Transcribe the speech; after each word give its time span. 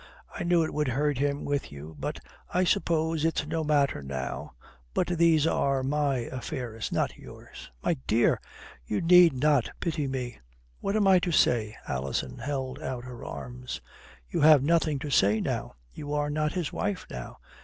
I 0.33 0.43
knew 0.43 0.63
it 0.63 0.73
would 0.73 0.87
hurt 0.87 1.19
him 1.19 1.45
with 1.45 1.71
you. 1.71 1.95
But 1.99 2.19
I 2.51 2.63
suppose 2.63 3.23
it's 3.23 3.45
no 3.45 3.63
matter 3.63 4.01
now. 4.01 4.53
But 4.95 5.09
these 5.09 5.45
are 5.45 5.83
my 5.83 6.21
affairs, 6.31 6.91
not 6.91 7.15
yours." 7.19 7.69
"My 7.83 7.97
dear" 8.07 8.41
"You 8.87 8.99
need 8.99 9.31
not 9.35 9.69
pity 9.79 10.07
me." 10.07 10.39
"What 10.79 10.95
am 10.95 11.05
I 11.07 11.19
to 11.19 11.31
say?" 11.31 11.77
Alison 11.87 12.39
held 12.39 12.81
out 12.81 13.03
her 13.03 13.23
arms. 13.23 13.79
"You 14.27 14.41
have 14.41 14.63
nothing 14.63 14.97
to 14.97 15.11
say 15.11 15.39
now. 15.39 15.75
You 15.93 16.15
are 16.15 16.31
not 16.31 16.53
his 16.53 16.73
wife 16.73 17.05
now. 17.11 17.37